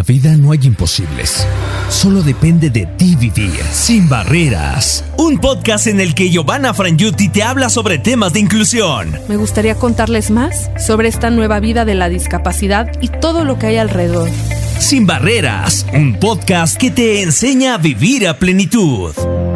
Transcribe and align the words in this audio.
la 0.00 0.04
vida 0.04 0.34
no 0.38 0.52
hay 0.52 0.60
imposibles. 0.62 1.46
Solo 1.90 2.22
depende 2.22 2.70
de 2.70 2.86
ti 2.86 3.16
vivir 3.16 3.60
sin 3.70 4.08
barreras. 4.08 5.04
Un 5.18 5.38
podcast 5.38 5.88
en 5.88 6.00
el 6.00 6.14
que 6.14 6.30
Giovanna 6.30 6.72
Frangiuti 6.72 7.28
te 7.28 7.42
habla 7.42 7.68
sobre 7.68 7.98
temas 7.98 8.32
de 8.32 8.40
inclusión. 8.40 9.14
Me 9.28 9.36
gustaría 9.36 9.74
contarles 9.74 10.30
más 10.30 10.70
sobre 10.78 11.08
esta 11.08 11.28
nueva 11.28 11.60
vida 11.60 11.84
de 11.84 11.96
la 11.96 12.08
discapacidad 12.08 12.90
y 13.02 13.08
todo 13.08 13.44
lo 13.44 13.58
que 13.58 13.66
hay 13.66 13.76
alrededor. 13.76 14.30
Sin 14.78 15.06
barreras, 15.06 15.84
un 15.92 16.18
podcast 16.18 16.78
que 16.78 16.90
te 16.90 17.20
enseña 17.20 17.74
a 17.74 17.78
vivir 17.78 18.26
a 18.26 18.38
plenitud. 18.38 19.12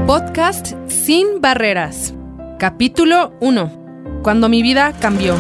Podcast 0.06 0.74
Sin 0.90 1.40
barreras. 1.40 2.12
Capítulo 2.58 3.32
1. 3.40 4.20
Cuando 4.22 4.50
mi 4.50 4.60
vida 4.60 4.92
cambió. 5.00 5.36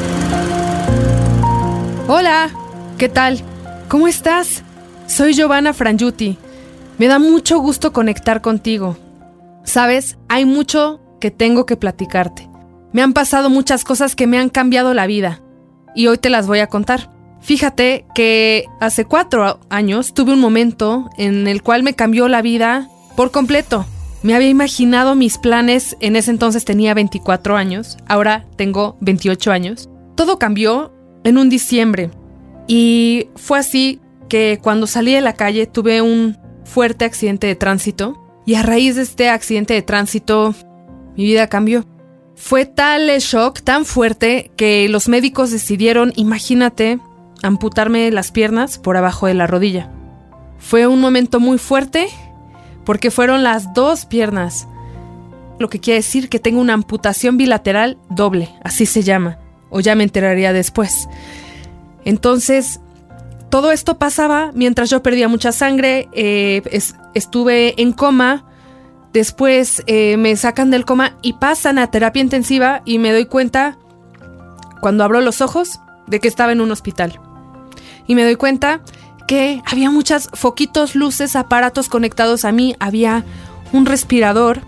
Hola, 2.08 2.48
¿qué 2.96 3.10
tal? 3.10 3.42
¿Cómo 3.88 4.08
estás? 4.08 4.63
Soy 5.06 5.34
Giovanna 5.34 5.74
Frangiuti. 5.74 6.38
Me 6.98 7.08
da 7.08 7.18
mucho 7.18 7.58
gusto 7.58 7.92
conectar 7.92 8.40
contigo. 8.40 8.96
Sabes, 9.62 10.16
hay 10.28 10.44
mucho 10.44 11.00
que 11.20 11.30
tengo 11.30 11.66
que 11.66 11.76
platicarte. 11.76 12.48
Me 12.92 13.02
han 13.02 13.12
pasado 13.12 13.50
muchas 13.50 13.84
cosas 13.84 14.16
que 14.16 14.26
me 14.26 14.38
han 14.38 14.48
cambiado 14.48 14.94
la 14.94 15.06
vida 15.06 15.42
y 15.94 16.06
hoy 16.06 16.18
te 16.18 16.30
las 16.30 16.46
voy 16.46 16.60
a 16.60 16.68
contar. 16.68 17.10
Fíjate 17.40 18.06
que 18.14 18.64
hace 18.80 19.04
cuatro 19.04 19.60
años 19.68 20.14
tuve 20.14 20.32
un 20.32 20.40
momento 20.40 21.10
en 21.18 21.46
el 21.48 21.62
cual 21.62 21.82
me 21.82 21.94
cambió 21.94 22.28
la 22.28 22.40
vida 22.40 22.88
por 23.14 23.30
completo. 23.30 23.84
Me 24.22 24.34
había 24.34 24.48
imaginado 24.48 25.14
mis 25.14 25.36
planes, 25.36 25.98
en 26.00 26.16
ese 26.16 26.30
entonces 26.30 26.64
tenía 26.64 26.94
24 26.94 27.56
años, 27.56 27.98
ahora 28.06 28.46
tengo 28.56 28.96
28 29.02 29.52
años. 29.52 29.90
Todo 30.14 30.38
cambió 30.38 30.94
en 31.24 31.36
un 31.36 31.50
diciembre 31.50 32.10
y 32.66 33.28
fue 33.36 33.58
así 33.58 34.00
que 34.28 34.58
cuando 34.62 34.86
salí 34.86 35.14
de 35.14 35.20
la 35.20 35.34
calle 35.34 35.66
tuve 35.66 36.02
un 36.02 36.36
fuerte 36.64 37.04
accidente 37.04 37.46
de 37.46 37.54
tránsito 37.54 38.20
y 38.46 38.54
a 38.54 38.62
raíz 38.62 38.96
de 38.96 39.02
este 39.02 39.28
accidente 39.28 39.74
de 39.74 39.82
tránsito 39.82 40.54
mi 41.16 41.24
vida 41.24 41.48
cambió. 41.48 41.84
Fue 42.36 42.66
tal 42.66 43.08
el 43.10 43.20
shock, 43.20 43.60
tan 43.62 43.84
fuerte, 43.84 44.50
que 44.56 44.88
los 44.88 45.08
médicos 45.08 45.50
decidieron, 45.50 46.12
imagínate, 46.16 46.98
amputarme 47.42 48.10
las 48.10 48.32
piernas 48.32 48.78
por 48.78 48.96
abajo 48.96 49.26
de 49.26 49.34
la 49.34 49.46
rodilla. 49.46 49.90
Fue 50.58 50.86
un 50.86 51.00
momento 51.00 51.40
muy 51.40 51.58
fuerte 51.58 52.08
porque 52.84 53.10
fueron 53.10 53.44
las 53.44 53.72
dos 53.72 54.04
piernas, 54.04 54.66
lo 55.58 55.68
que 55.68 55.78
quiere 55.78 55.98
decir 55.98 56.28
que 56.28 56.40
tengo 56.40 56.60
una 56.60 56.74
amputación 56.74 57.36
bilateral 57.36 57.98
doble, 58.10 58.50
así 58.62 58.86
se 58.86 59.02
llama, 59.02 59.38
o 59.70 59.80
ya 59.80 59.94
me 59.94 60.04
enteraría 60.04 60.52
después. 60.52 61.08
Entonces, 62.04 62.80
todo 63.54 63.70
esto 63.70 63.98
pasaba 63.98 64.50
mientras 64.52 64.90
yo 64.90 65.00
perdía 65.00 65.28
mucha 65.28 65.52
sangre, 65.52 66.08
eh, 66.10 66.60
estuve 67.14 67.80
en 67.80 67.92
coma, 67.92 68.44
después 69.12 69.84
eh, 69.86 70.16
me 70.16 70.34
sacan 70.34 70.72
del 70.72 70.84
coma 70.84 71.16
y 71.22 71.34
pasan 71.34 71.78
a 71.78 71.88
terapia 71.88 72.20
intensiva 72.20 72.82
y 72.84 72.98
me 72.98 73.12
doy 73.12 73.26
cuenta, 73.26 73.78
cuando 74.80 75.04
abro 75.04 75.20
los 75.20 75.40
ojos, 75.40 75.78
de 76.08 76.18
que 76.18 76.26
estaba 76.26 76.50
en 76.50 76.60
un 76.60 76.72
hospital. 76.72 77.20
Y 78.08 78.16
me 78.16 78.24
doy 78.24 78.34
cuenta 78.34 78.80
que 79.28 79.62
había 79.66 79.88
muchas 79.88 80.30
foquitos, 80.32 80.96
luces, 80.96 81.36
aparatos 81.36 81.88
conectados 81.88 82.44
a 82.44 82.50
mí, 82.50 82.74
había 82.80 83.24
un 83.72 83.86
respirador, 83.86 84.62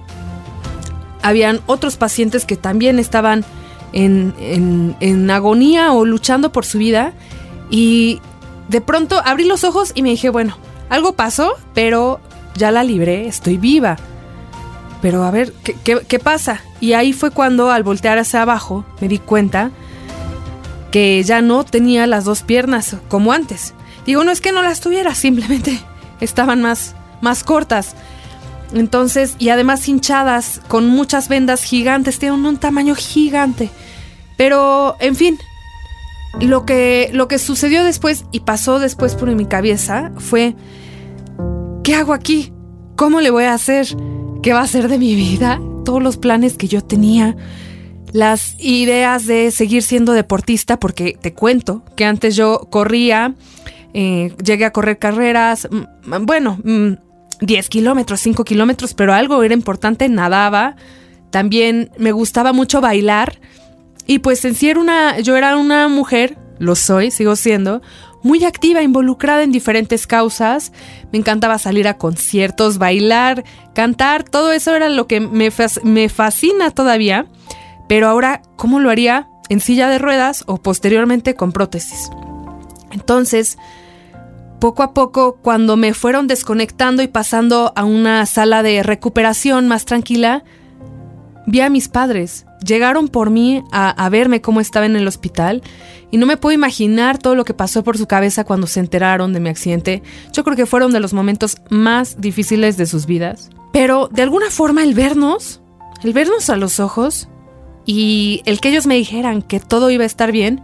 habían 1.23 1.59
otros 1.67 1.97
pacientes 1.97 2.45
que 2.45 2.57
también 2.57 3.01
estaban 3.01 3.45
en, 3.93 4.95
en 5.01 5.29
agonía 5.29 5.93
o 5.93 6.05
luchando 6.05 6.53
por 6.53 6.65
su 6.65 6.79
vida 6.79 7.15
y 7.69 8.21
de 8.69 8.81
pronto 8.81 9.21
abrí 9.25 9.45
los 9.45 9.65
ojos 9.65 9.93
y 9.95 10.03
me 10.03 10.11
dije, 10.11 10.31
bueno, 10.31 10.57
algo 10.89 11.13
pasó, 11.13 11.55
pero 11.75 12.21
ya 12.57 12.71
la 12.71 12.85
libré, 12.85 13.27
estoy 13.27 13.57
viva. 13.57 13.97
Pero 15.03 15.25
a 15.25 15.31
ver, 15.31 15.53
¿qué, 15.85 16.19
pasa? 16.19 16.63
Y 16.81 16.95
ahí 16.95 17.13
fue 17.13 17.31
cuando 17.31 17.71
al 17.71 17.83
voltear 17.83 18.19
hacia 18.19 18.43
abajo 18.43 18.85
me 19.01 19.09
di 19.09 19.19
cuenta 19.19 19.71
que 20.91 21.23
ya 21.23 21.43
no 21.43 21.65
tenía 21.65 22.07
las 22.07 22.25
dos 22.25 22.43
piernas 22.43 22.97
como 23.09 23.33
antes. 23.33 23.75
Digo, 24.05 24.25
no 24.25 24.31
es 24.31 24.41
que 24.41 24.53
no 24.53 24.63
las 24.63 24.81
tuviera, 24.81 25.15
simplemente 25.15 25.79
estaban 26.21 26.63
más, 26.63 26.95
más 27.21 27.45
cortas. 27.45 27.95
Entonces, 28.73 29.37
y 29.39 29.51
además 29.51 29.87
hinchadas, 29.89 30.61
con 30.67 30.89
muchas 30.89 31.29
vendas 31.29 31.63
gigantes, 31.63 32.19
tienen 32.19 32.45
un 32.45 32.57
tamaño 32.57 32.95
gigante. 32.95 33.71
Pero, 34.37 34.97
en 34.99 35.15
fin, 35.15 35.39
lo 36.41 36.67
que, 36.67 37.11
lo 37.13 37.29
que 37.29 37.39
sucedió 37.39 37.85
después 37.85 38.25
y 38.33 38.41
pasó 38.41 38.79
después 38.79 39.15
por 39.15 39.35
mi 39.35 39.47
cabeza 39.47 40.13
fue, 40.19 40.55
¿qué 41.83 41.95
hago 41.95 42.13
aquí? 42.13 42.53
¿Cómo 42.97 43.21
le 43.21 43.31
voy 43.31 43.45
a 43.45 43.55
hacer? 43.55 43.87
¿Qué 44.43 44.53
va 44.53 44.61
a 44.61 44.67
ser 44.67 44.89
de 44.89 44.99
mi 44.99 45.15
vida? 45.15 45.61
Todos 45.85 46.03
los 46.03 46.17
planes 46.17 46.57
que 46.57 46.69
yo 46.69 46.83
tenía, 46.83 47.37
las 48.13 48.57
ideas 48.59 49.27
de 49.27 49.51
seguir 49.51 49.83
siendo 49.83 50.13
deportista, 50.13 50.79
porque 50.79 51.17
te 51.21 51.33
cuento 51.33 51.83
que 51.97 52.05
antes 52.05 52.37
yo 52.37 52.69
corría, 52.71 53.35
eh, 53.95 54.35
llegué 54.45 54.65
a 54.65 54.73
correr 54.73 54.99
carreras, 54.99 55.69
bueno, 56.21 56.59
10 56.63 57.67
mm, 57.67 57.69
kilómetros, 57.69 58.21
5 58.21 58.45
kilómetros, 58.45 58.95
pero 58.95 59.15
algo 59.15 59.43
era 59.43 59.55
importante, 59.55 60.09
nadaba. 60.09 60.77
También 61.31 61.91
me 61.99 62.13
gustaba 62.13 62.53
mucho 62.53 62.81
bailar 62.81 63.41
y 64.07 64.21
pues 64.21 64.45
en 64.45 64.55
sí 64.55 64.69
era 64.69 64.81
una, 64.81 65.19
yo 65.21 65.37
era 65.37 65.57
una 65.57 65.89
mujer, 65.89 66.39
lo 66.59 66.77
soy, 66.77 67.11
sigo 67.11 67.37
siendo, 67.37 67.83
muy 68.23 68.45
activa, 68.45 68.83
involucrada 68.83 69.43
en 69.43 69.53
diferentes 69.53 70.07
causas. 70.07 70.73
Me 71.13 71.19
encantaba 71.19 71.59
salir 71.59 71.87
a 71.87 71.97
conciertos, 71.97 72.79
bailar, 72.79 73.45
cantar, 73.75 74.25
todo 74.25 74.53
eso 74.53 74.75
era 74.75 74.89
lo 74.89 75.07
que 75.07 75.21
me, 75.21 75.51
me 75.85 76.09
fascina 76.09 76.71
todavía. 76.71 77.27
Pero 77.89 78.09
ahora, 78.09 78.43
¿cómo 78.57 78.81
lo 78.81 78.91
haría? 78.91 79.29
En 79.49 79.61
silla 79.61 79.89
de 79.89 79.99
ruedas 79.99 80.43
o 80.47 80.57
posteriormente 80.57 81.35
con 81.35 81.53
prótesis. 81.53 82.11
Entonces, 82.91 83.59
poco 84.59 84.83
a 84.83 84.93
poco, 84.93 85.37
cuando 85.37 85.77
me 85.77 85.95
fueron 85.95 86.27
desconectando 86.27 87.03
y 87.03 87.09
pasando 87.09 87.73
a 87.77 87.85
una 87.85 88.27
sala 88.27 88.65
de 88.65 88.83
recuperación 88.83 89.69
más 89.69 89.85
tranquila, 89.85 90.43
vi 91.47 91.61
a 91.61 91.71
mis 91.71 91.89
padres 91.89 92.45
llegaron 92.67 93.09
por 93.09 93.31
mí 93.31 93.63
a, 93.73 94.09
verme 94.11 94.41
cómo 94.41 94.61
estaba 94.61 94.87
en 94.87 94.97
el 94.97 95.09
hospital 95.09 95.63
y 96.11 96.19
no 96.19 96.27
me 96.27 96.37
puedo 96.37 96.55
imaginar 96.55 97.19
todo 97.19 97.35
lo 97.35 97.45
que 97.45 97.55
pasó 97.55 97.83
por 97.83 97.97
su 97.97 98.07
cabeza 98.07 98.45
cuando 98.45 98.67
se 98.67 98.81
enteraron 98.81 99.33
de 99.33 99.41
mi 99.41 99.49
accidente. 99.49 100.03
Yo 100.33 100.45
creo 100.45 100.57
que 100.57 100.67
fueron 100.67 100.93
de 100.93 101.01
los 101.01 101.15
momentos 101.15 101.57
más 101.71 102.21
difíciles 102.21 102.77
de 102.77 102.87
sus 102.87 103.07
vidas. 103.07 103.51
Pero 103.73 104.09
de 104.13 104.23
alguna 104.23 104.51
forma 104.51 104.83
el 104.83 104.95
vernos, 104.95 105.61
el 106.03 106.13
vernos 106.13 106.51
a 106.51 106.57
los 106.57 106.81
ojos 106.81 107.29
y 107.85 108.43
el 108.45 108.61
que 108.61 108.71
ellos 108.71 108.87
me 108.87 108.95
dijeran 108.97 109.43
que 109.43 109.61
todo 109.61 109.91
iba 109.91 110.05
a 110.05 110.07
estar 110.07 110.33
bien, 110.33 110.63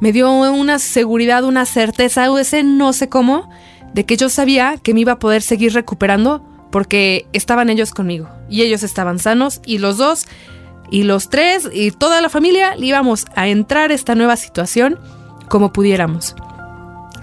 me 0.00 0.12
dio 0.12 0.32
una 0.32 0.78
seguridad, 0.78 1.44
una 1.44 1.64
certeza, 1.64 2.26
ese 2.40 2.64
no 2.64 2.92
sé 2.92 3.08
cómo, 3.08 3.48
de 3.94 4.04
que 4.04 4.16
yo 4.16 4.28
sabía 4.28 4.76
que 4.82 4.94
me 4.94 5.00
iba 5.00 5.12
a 5.12 5.18
poder 5.18 5.42
seguir 5.42 5.74
recuperando 5.74 6.44
porque 6.72 7.26
estaban 7.32 7.68
ellos 7.68 7.92
conmigo 7.92 8.28
y 8.48 8.62
ellos 8.62 8.82
estaban 8.82 9.18
sanos 9.18 9.60
y 9.64 9.78
los 9.78 9.98
dos 9.98 10.26
y 10.92 11.04
los 11.04 11.30
tres 11.30 11.68
y 11.72 11.90
toda 11.90 12.20
la 12.20 12.28
familia 12.28 12.76
íbamos 12.76 13.24
a 13.34 13.48
entrar 13.48 13.90
a 13.90 13.94
esta 13.94 14.14
nueva 14.14 14.36
situación 14.36 14.98
como 15.48 15.72
pudiéramos. 15.72 16.36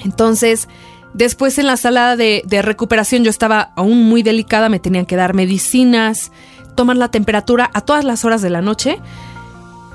Entonces, 0.03 0.67
después 1.13 1.59
en 1.59 1.67
la 1.67 1.77
sala 1.77 2.15
de, 2.15 2.43
recuperación 2.63 3.23
yo 3.23 3.29
estaba 3.29 3.71
aún 3.75 4.09
muy 4.09 4.23
delicada, 4.23 4.69
me 4.69 4.79
tenían 4.79 5.05
que 5.05 5.15
dar 5.15 5.35
medicinas, 5.35 6.31
tomar 6.75 6.97
la 6.97 7.11
temperatura 7.11 7.69
a 7.71 7.81
todas 7.81 8.03
las 8.03 8.25
horas 8.25 8.41
de 8.41 8.49
la 8.49 8.63
noche. 8.63 8.97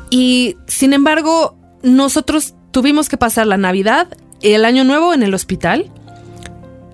Y 0.08 0.56
sin 0.68 0.92
embargo, 0.92 1.58
nosotros 1.82 2.54
tuvimos 2.70 3.08
que 3.08 3.16
pasar 3.16 3.48
la 3.48 3.56
Navidad, 3.56 4.06
el 4.40 4.64
Año 4.64 4.84
Nuevo 4.84 5.12
en 5.14 5.24
el 5.24 5.34
hospital, 5.34 5.90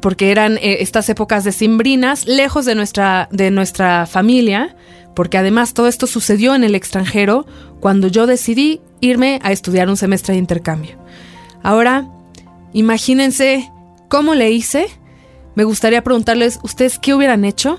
porque 0.01 0.31
eran 0.31 0.57
eh, 0.57 0.79
estas 0.81 1.11
épocas 1.11 1.45
de 1.45 1.53
cimbrinas, 1.53 2.27
lejos 2.27 2.65
de 2.65 2.75
nuestra, 2.75 3.29
de 3.31 3.51
nuestra 3.51 4.07
familia 4.07 4.77
porque 5.15 5.39
además 5.39 5.75
todo 5.75 5.89
esto 5.89 6.07
sucedió 6.07 6.55
en 6.55 6.65
el 6.65 6.75
extranjero 6.75 7.47
cuando 7.81 8.09
yo 8.09 8.27
decidí 8.27 8.81
irme 9.01 9.41
a 9.43 9.53
estudiar 9.53 9.89
un 9.89 9.97
semestre 9.97 10.35
de 10.35 10.41
intercambio. 10.41 10.97
Ahora, 11.63 12.09
imagínense 12.73 13.71
cómo 14.09 14.35
le 14.35 14.51
hice. 14.51 14.87
Me 15.55 15.65
gustaría 15.65 16.05
preguntarles, 16.05 16.59
¿ustedes 16.63 16.99
qué 16.99 17.15
hubieran 17.15 17.45
hecho? 17.45 17.79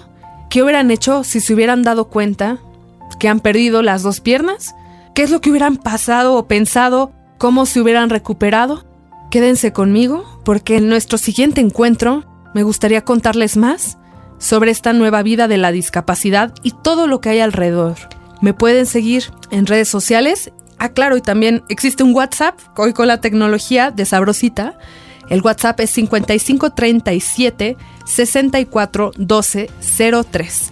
¿Qué 0.49 0.61
hubieran 0.63 0.91
hecho 0.91 1.23
si 1.23 1.39
se 1.39 1.53
hubieran 1.53 1.83
dado 1.83 2.09
cuenta 2.09 2.59
que 3.19 3.27
han 3.27 3.39
perdido 3.39 3.81
las 3.81 4.03
dos 4.03 4.19
piernas? 4.19 4.75
¿Qué 5.13 5.23
es 5.23 5.31
lo 5.31 5.41
que 5.41 5.49
hubieran 5.49 5.77
pasado 5.77 6.35
o 6.35 6.47
pensado? 6.47 7.11
¿Cómo 7.37 7.65
se 7.65 7.81
hubieran 7.81 8.09
recuperado? 8.09 8.85
Quédense 9.29 9.71
conmigo 9.71 10.41
porque 10.43 10.77
en 10.77 10.89
nuestro 10.89 11.17
siguiente 11.17 11.61
encuentro 11.61 12.25
me 12.53 12.63
gustaría 12.63 13.05
contarles 13.05 13.55
más 13.55 13.97
sobre 14.41 14.71
esta 14.71 14.91
nueva 14.91 15.23
vida 15.23 15.47
de 15.47 15.57
la 15.57 15.71
discapacidad 15.71 16.53
y 16.63 16.71
todo 16.71 17.07
lo 17.07 17.21
que 17.21 17.29
hay 17.29 17.39
alrededor. 17.39 17.95
Me 18.41 18.53
pueden 18.53 18.85
seguir 18.87 19.31
en 19.51 19.67
redes 19.67 19.87
sociales. 19.87 20.51
Ah, 20.79 20.89
claro, 20.89 21.15
y 21.15 21.21
también 21.21 21.63
existe 21.69 22.03
un 22.03 22.13
WhatsApp, 22.13 22.59
hoy 22.75 22.91
con 22.91 23.07
la 23.07 23.21
tecnología 23.21 23.91
de 23.91 24.03
Sabrosita, 24.03 24.77
El 25.29 25.41
WhatsApp 25.41 25.79
es 25.79 25.91
5537 25.91 27.77
64 28.05 29.11
12 29.15 29.69
03. 30.31 30.71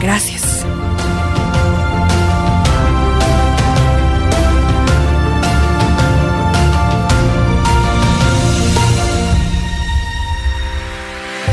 Gracias. 0.00 0.50